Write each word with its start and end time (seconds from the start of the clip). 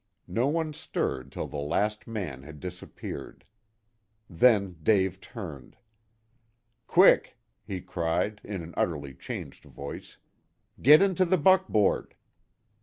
No 0.27 0.47
one 0.47 0.73
stirred 0.73 1.31
till 1.31 1.45
the 1.45 1.57
last 1.59 2.07
man 2.07 2.41
had 2.41 2.59
disappeared. 2.59 3.45
Then 4.27 4.77
Dave 4.81 5.21
turned. 5.21 5.77
"Quick!" 6.87 7.37
he 7.63 7.81
cried, 7.81 8.41
in 8.43 8.63
an 8.63 8.73
utterly 8.75 9.13
changed 9.13 9.65
voice, 9.65 10.17
"get 10.81 11.03
into 11.03 11.23
the 11.23 11.37
buckboard!" 11.37 12.15